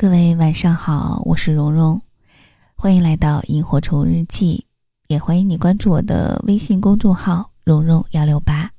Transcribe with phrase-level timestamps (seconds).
[0.00, 2.00] 各位晚上好，我是蓉蓉，
[2.76, 4.64] 欢迎来到萤火虫日记，
[5.08, 8.70] 也欢迎你关注我的微信公众号蓉蓉幺六八。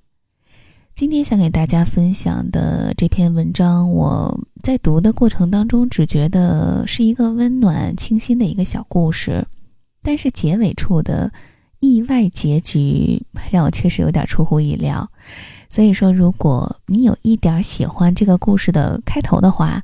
[0.96, 9.46] 今天想给大家分享的这篇文章，我在读的过程当中只觉得是一个温暖清新的一个小故事，
[10.02, 11.30] 但是结尾处的
[11.82, 15.12] 意外结局让我确实有点出乎意料。
[15.70, 19.84] 所以说，如果你有一点喜欢这个故事的开头的话，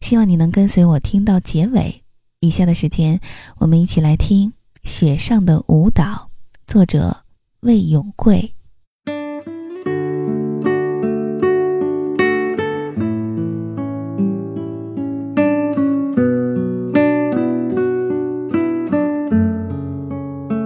[0.00, 2.02] 希望你能跟随我听到结尾。
[2.40, 3.18] 以下的时间，
[3.58, 4.50] 我们一起来听
[4.84, 6.04] 《雪上的舞蹈》，
[6.66, 7.24] 作者
[7.60, 8.52] 魏永贵。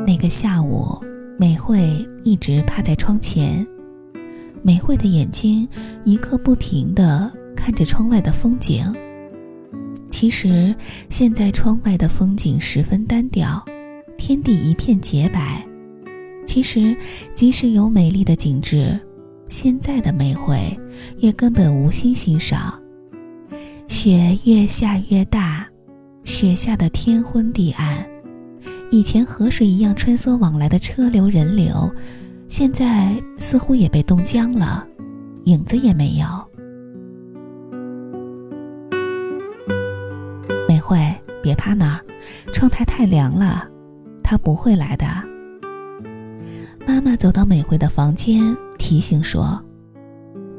[0.07, 0.99] 那个下午，
[1.39, 3.67] 美惠一直趴在窗前，
[4.63, 5.67] 美惠的眼睛
[6.05, 8.85] 一刻不停地看着窗外的风景。
[10.21, 10.77] 其实，
[11.09, 13.65] 现在窗外的风景十分单调，
[14.19, 15.67] 天地一片洁白。
[16.47, 16.95] 其实，
[17.35, 19.01] 即使有美丽的景致，
[19.49, 20.79] 现在的美惠
[21.17, 22.79] 也根本无心欣赏。
[23.89, 25.67] 雪越下越大，
[26.25, 28.07] 雪下的天昏地暗。
[28.91, 31.91] 以前河水一样穿梭往来的车流人流，
[32.47, 34.87] 现在似乎也被冻僵了，
[35.45, 36.50] 影子也没有。
[41.51, 42.01] 别趴那儿，
[42.53, 43.69] 窗台太凉了，
[44.23, 45.05] 他不会来的。
[46.87, 49.61] 妈妈走到美惠的房间，提醒说：“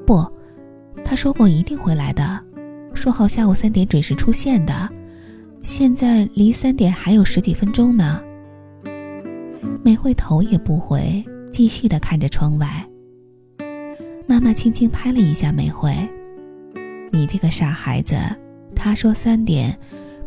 [0.05, 0.29] 不，
[1.05, 2.37] 他说过一定会来的，
[2.93, 4.89] 说好下午三点准时出现的，
[5.63, 8.21] 现在离三点还有十几分钟呢。”
[9.81, 12.85] 美惠头也不回，继续的看着窗外。
[14.27, 15.95] 妈妈轻轻拍了一下美惠
[17.13, 18.17] ：“你这个傻孩子，
[18.75, 19.73] 他说三点。”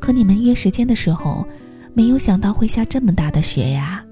[0.04, 1.48] 可你们约时间的时候，
[1.94, 4.04] 没有想到会下这么大的雪呀！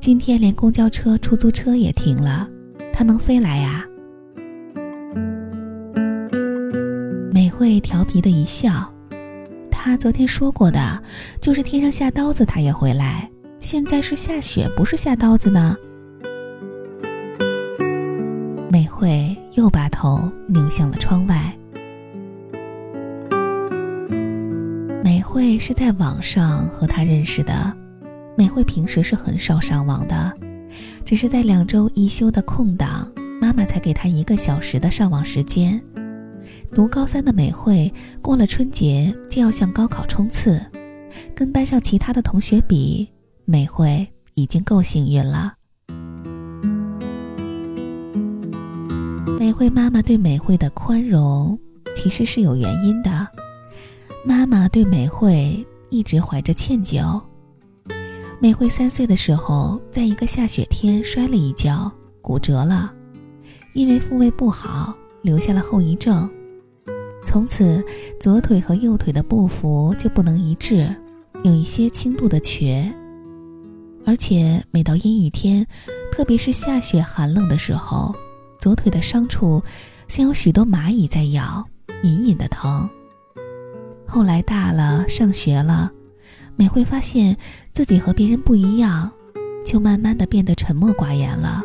[0.00, 2.48] 今天连公交车、出租车也停了，
[2.92, 3.84] 他能飞来呀？
[7.32, 8.92] 美惠调皮的一笑，
[9.70, 11.00] 他昨天说过的，
[11.40, 13.30] 就是天上下刀子他也会来。
[13.60, 15.76] 现在是下雪，不是下刀子呢。
[18.68, 21.56] 美惠又把头扭向了窗外。
[25.40, 27.74] 慧是在网上和他认识的，
[28.36, 30.36] 美惠平时是很少上网的，
[31.02, 35.82] 只是在两周一休的空档，妈妈才给她一个小时的上网时间。
[36.74, 37.90] 读高三的美惠
[38.20, 40.60] 过了春节就要向高考冲刺，
[41.34, 43.10] 跟班上其他的同学比，
[43.46, 45.54] 美惠已经够幸运了。
[49.38, 51.58] 美惠妈妈对美惠的宽容，
[51.96, 53.26] 其实是有原因的。
[54.22, 57.20] 妈妈对美惠一直怀着歉疚。
[58.38, 62.92] 美惠三岁的时候，在一个下雪天摔了一跤，骨折了，
[63.74, 66.30] 因为复位不好，留下了后遗症。
[67.24, 67.82] 从此，
[68.20, 70.94] 左腿和右腿的步幅就不能一致，
[71.42, 72.92] 有一些轻度的瘸。
[74.04, 75.66] 而且每到阴雨天，
[76.12, 78.14] 特别是下雪寒冷的时候，
[78.58, 79.62] 左腿的伤处
[80.08, 81.66] 像有许多蚂蚁在咬，
[82.02, 82.88] 隐隐的疼。
[84.12, 85.88] 后来大了，上学了，
[86.56, 87.36] 美惠发现
[87.72, 89.08] 自己和别人不一样，
[89.64, 91.62] 就慢慢的变得沉默寡言了。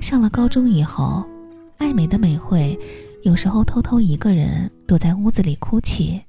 [0.00, 1.24] 上了高中以后，
[1.76, 2.78] 爱美的美惠
[3.24, 6.22] 有时候偷偷一个人躲在屋子里哭泣。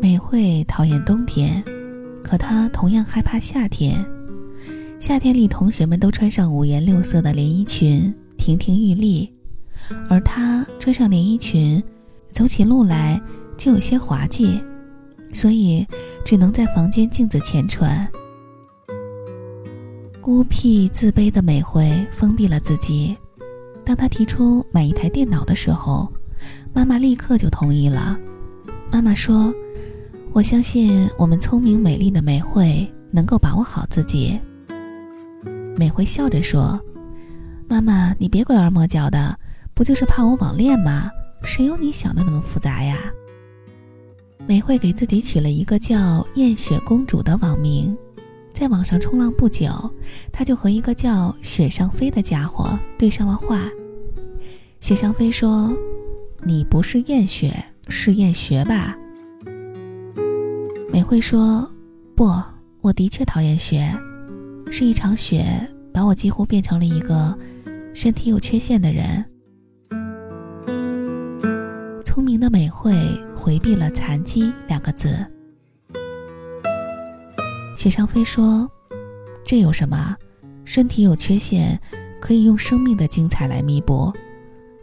[0.00, 1.60] 美惠讨厌冬天，
[2.22, 4.13] 可她同样害怕夏天。
[5.06, 9.30] 夏天里，同学们都穿上五颜六色的连衣裙，亭亭玉立，
[10.08, 11.84] 而她穿上连衣裙，
[12.30, 13.20] 走起路来
[13.54, 14.58] 就有些滑稽，
[15.30, 15.86] 所以
[16.24, 18.08] 只能在房间镜子前穿。
[20.22, 23.14] 孤僻自卑的美惠封闭了自己。
[23.84, 26.10] 当她提出买一台电脑的时候，
[26.72, 28.18] 妈妈立刻就同意了。
[28.90, 29.52] 妈妈说
[30.32, 34.40] ：“我相信我们聪明美丽的美惠能够把握好自己。”
[35.76, 36.80] 美惠笑着说
[37.68, 39.38] ：“妈妈，你别拐弯抹角的，
[39.74, 41.10] 不就是怕我网恋吗？
[41.42, 42.96] 谁有你想的那么复杂呀？”
[44.46, 47.96] 美惠给自己取了一个叫“燕雪公主”的网名，
[48.52, 49.68] 在网上冲浪不久，
[50.30, 53.68] 她就和一个叫雪上飞的家伙对上了话。
[54.80, 55.74] 雪上飞说
[56.44, 58.96] ：“你不是厌雪，是厌学吧？”
[60.92, 61.68] 美惠说
[62.14, 62.30] ：“不，
[62.82, 63.90] 我的确讨厌学。”
[64.76, 65.46] 是一场雪
[65.92, 67.32] 把我几乎变成了一个
[67.94, 69.24] 身体有缺陷的人。
[72.04, 72.92] 聪明的美惠
[73.36, 75.16] 回避了“残疾”两个字。
[77.76, 78.68] 雪上飞说
[79.46, 80.16] ：“这有什么？
[80.64, 81.80] 身体有缺陷，
[82.20, 84.12] 可以用生命的精彩来弥补。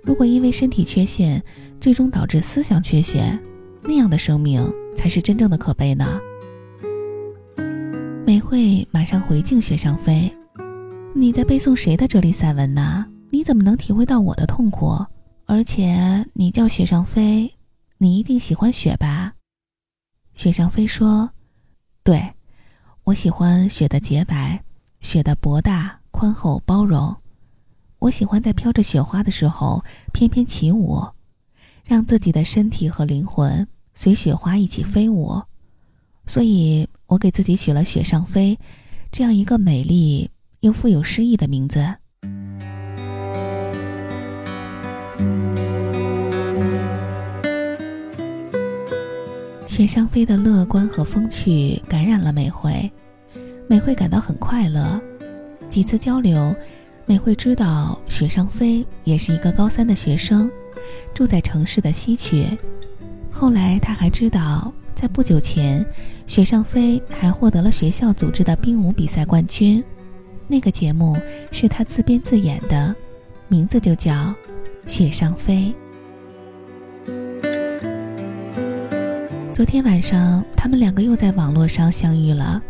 [0.03, 1.43] 如果因为身体缺陷，
[1.81, 3.37] 最终导致思想缺陷，
[3.81, 4.65] 那样的生命
[4.95, 6.17] 才是真正的可悲呢。”
[8.25, 10.31] 美惠马上回敬雪上飞
[11.15, 13.05] ：“你在背诵谁的哲理散文呢？
[13.31, 15.05] 你怎么能体会到我的痛苦？”
[15.47, 17.51] 而且你叫雪上飞，
[17.97, 19.33] 你一定喜欢雪吧？
[20.33, 21.31] 雪上飞说
[22.03, 22.33] ：“对，
[23.03, 24.63] 我喜欢雪的洁白，
[25.01, 27.13] 雪的博大、宽厚、包容。
[27.99, 29.83] 我喜欢在飘着雪花的时候
[30.13, 31.05] 翩翩起舞，
[31.83, 35.41] 让自己的身体和灵魂随雪花一起飞舞。
[36.27, 38.57] 所以我给自己取了‘雪上飞’
[39.11, 40.29] 这样一个美丽
[40.61, 41.85] 又富有诗意的名字。”
[49.67, 52.89] 雪上飞的乐观和风趣感染了美惠，
[53.67, 55.01] 美惠感到很快乐。
[55.69, 56.55] 几次交流，
[57.05, 60.49] 美惠知道雪上飞也是一个高三的学生，
[61.13, 62.45] 住在城市的西区。
[63.29, 65.85] 后来，他还知道，在不久前，
[66.31, 69.83] 雪上飞还获得了学校组织的冰舞比赛冠军。
[70.47, 71.17] 那个节目
[71.51, 72.95] 是他自编自演的，
[73.49, 74.13] 名字就叫
[74.85, 75.75] 《雪上飞》。
[79.53, 82.63] 昨天晚上，他们两个又在网络上相遇了。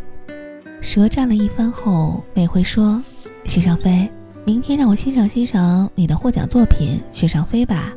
[0.82, 3.00] 舌战了一番后，美惠说
[3.46, 4.10] ：“雪上飞，
[4.44, 7.94] 明天让我欣赏欣赏你的获奖作品《雪上飞》吧。”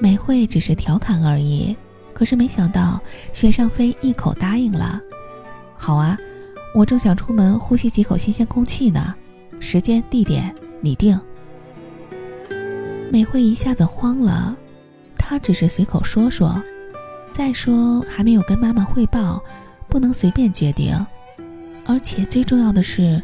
[0.00, 1.76] 美惠只是调侃而已，
[2.22, 3.00] 可是没想到
[3.32, 5.00] 雪上飞一口答应了。
[5.76, 6.16] 好啊，
[6.72, 9.12] 我正想出门呼吸几口新鲜空气呢。
[9.58, 11.20] 时间、地点你定。
[13.10, 14.56] 美惠一下子慌了，
[15.18, 16.62] 她只是随口说说。
[17.32, 19.42] 再说还没有跟妈妈汇报，
[19.88, 20.94] 不能随便决定。
[21.86, 23.20] 而且最重要的是，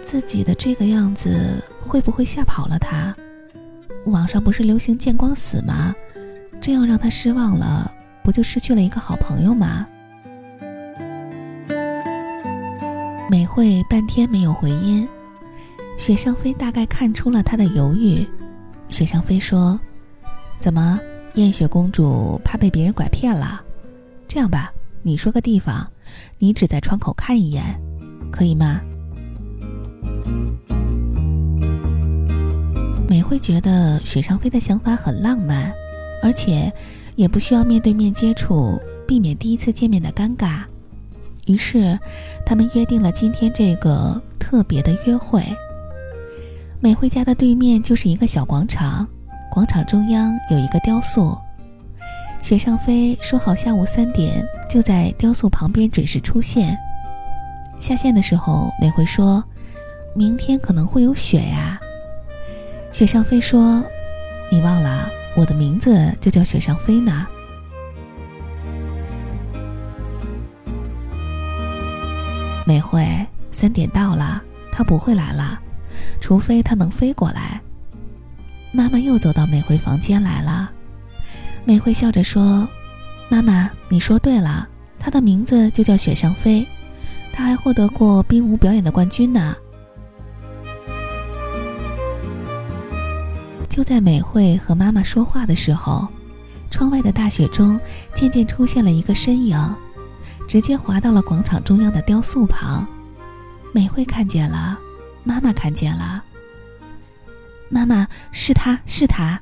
[0.00, 3.14] 自己的这个样子会不会吓跑了他？
[4.06, 5.94] 网上不是流行见光死吗？
[6.62, 7.92] 这样让他失望了，
[8.28, 9.86] 不就失去了一个好朋友吗？
[13.30, 15.08] 美惠半天没有回音，
[15.96, 18.28] 雪上飞大概看出了他的犹豫。
[18.90, 19.80] 雪上飞说
[20.60, 21.00] ：“怎么？”
[21.36, 23.64] 燕雪公主怕被别人拐骗了，
[24.28, 24.70] 这样吧，
[25.00, 25.90] 你说个地方，
[26.38, 27.80] 你只在窗口看一眼，
[28.30, 28.82] 可以吗？
[33.08, 35.72] 美惠觉得雪上飞的想法很浪漫，
[36.22, 36.70] 而且
[37.18, 40.60] 也不需要面对面接触，避免第一次见面的尴尬。
[41.46, 41.98] 于是，
[42.46, 45.42] 他们约定了今天这个特别的约会。
[46.78, 49.04] 美惠家的对面就是一个小广场。
[49.50, 51.36] 广场中央有一个雕塑，
[52.40, 56.78] 雪上飞说好下午三点就在雕塑旁边准时出现。
[57.80, 59.42] 下线的时候，美惠说
[60.14, 61.80] ：“明天可能会有雪呀。”
[62.92, 63.82] 雪上飞说
[64.52, 67.26] ：“你忘了我的名字就叫雪上飞呢。”
[72.66, 73.06] 美惠，
[73.50, 75.58] 三点到了，他不会来了，
[76.20, 77.60] 除非他能飞过来。
[78.72, 80.70] 妈妈又走到美惠房间来了，
[81.64, 82.68] 美惠笑着说
[83.30, 86.68] ：“妈妈，你说对了，她的名字就叫雪上飞，
[87.32, 89.56] 她还获得过冰舞表演的冠军呢。”
[93.78, 96.08] 就在美惠和妈妈说话的时候，
[96.68, 97.78] 窗外的大雪中
[98.12, 99.56] 渐渐出现了一个身影，
[100.48, 102.84] 直接滑到了广场中央的雕塑旁。
[103.72, 104.76] 美惠看见了，
[105.22, 106.24] 妈妈看见了。
[107.68, 109.40] 妈妈，是他是他！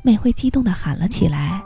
[0.00, 1.62] 美惠激动地喊了起来。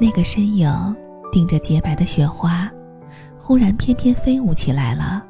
[0.00, 0.72] 那个身影
[1.32, 2.70] 顶着洁白的雪花，
[3.36, 5.26] 忽然翩翩飞舞起来了，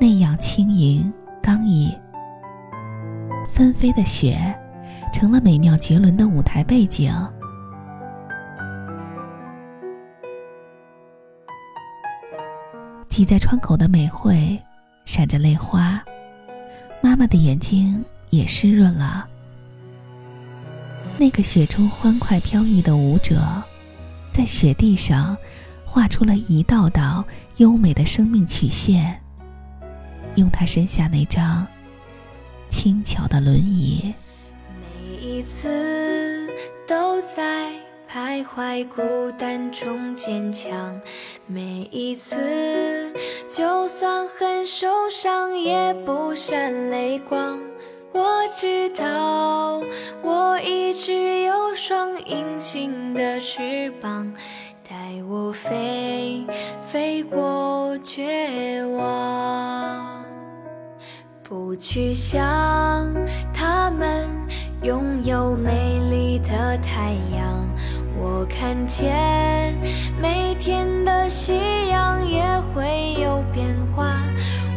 [0.00, 1.92] 那样轻盈刚毅。
[3.48, 4.54] 纷飞的雪，
[5.12, 7.12] 成了美妙绝伦的舞台背景。
[13.08, 14.60] 挤在窗口的美惠，
[15.04, 16.02] 闪着泪花，
[17.00, 19.28] 妈妈的眼睛也湿润了。
[21.16, 23.40] 那个雪中欢快飘逸的舞者，
[24.32, 25.36] 在雪地上
[25.84, 27.24] 画出了一道道
[27.58, 29.20] 优美的生命曲线，
[30.36, 31.66] 用他身下那张
[32.68, 34.14] 轻巧的轮椅。
[34.80, 36.48] 每一次
[36.86, 37.72] 都在。
[38.14, 39.02] 徘徊孤
[39.36, 41.00] 单中坚强。
[41.48, 43.12] 每一次，
[43.48, 47.60] 就算很受伤，也不闪泪光。
[48.12, 49.82] 我知道，
[50.22, 54.32] 我一直有双隐形的翅膀，
[54.88, 54.94] 带
[55.28, 56.46] 我飞，
[56.86, 60.13] 飞过绝望。
[61.46, 62.42] 不去想
[63.52, 64.26] 他们
[64.82, 67.68] 拥有美丽的太阳，
[68.16, 69.76] 我看见
[70.18, 71.52] 每天的夕
[71.90, 74.16] 阳也会有变化。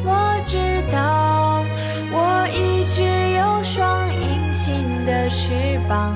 [0.03, 0.57] 我知
[0.91, 1.63] 道
[2.11, 3.01] 我一直
[3.37, 6.13] 有双隐形的翅膀，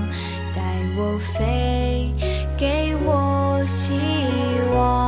[0.53, 0.62] 带
[0.98, 2.13] 我飞，
[2.58, 3.93] 给我希
[4.75, 5.00] 望。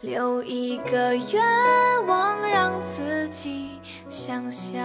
[0.00, 1.42] 留一个愿
[2.06, 4.82] 望让自己想象